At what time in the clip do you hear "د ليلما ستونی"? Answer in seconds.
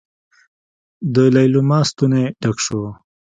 1.13-2.25